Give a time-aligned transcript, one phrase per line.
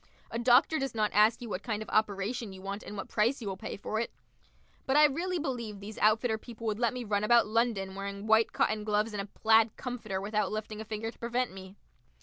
[0.31, 3.39] A doctor does not ask you what kind of operation you want and what price
[3.39, 4.09] you will pay for it.
[4.87, 8.51] But I really believe these outfitter people would let me run about London wearing white
[8.51, 11.75] cotton gloves and a plaid comforter without lifting a finger to prevent me.